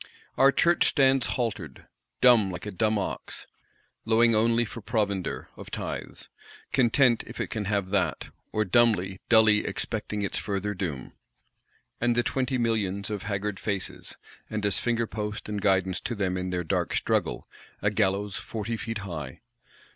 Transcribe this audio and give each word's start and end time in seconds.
Our 0.35 0.51
Church 0.51 0.85
stands 0.87 1.27
haltered, 1.27 1.85
dumb, 2.21 2.49
like 2.49 2.65
a 2.65 2.71
dumb 2.71 2.97
ox; 2.97 3.45
lowing 4.03 4.33
only 4.33 4.65
for 4.65 4.81
provender 4.81 5.49
(of 5.55 5.69
tithes); 5.69 6.27
content 6.73 7.23
if 7.27 7.39
it 7.39 7.51
can 7.51 7.65
have 7.65 7.91
that; 7.91 8.29
or, 8.51 8.65
dumbly, 8.65 9.21
dully 9.29 9.63
expecting 9.63 10.23
its 10.23 10.39
further 10.39 10.73
doom. 10.73 11.13
And 11.99 12.15
the 12.15 12.23
Twenty 12.23 12.57
Millions 12.57 13.11
of 13.11 13.21
"haggard 13.21 13.59
faces;" 13.59 14.17
and, 14.49 14.65
as 14.65 14.79
finger 14.79 15.05
post 15.05 15.47
and 15.47 15.61
guidance 15.61 15.99
to 15.99 16.15
them 16.15 16.35
in 16.35 16.49
their 16.49 16.63
dark 16.63 16.95
struggle, 16.95 17.47
"a 17.79 17.91
gallows 17.91 18.37
forty 18.37 18.77
feet 18.77 19.01
high"! 19.05 19.41